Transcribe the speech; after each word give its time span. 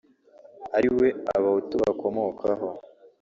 ariwe 0.77 1.07
Abahutu 1.35 1.73
bakomokaho 1.83 2.67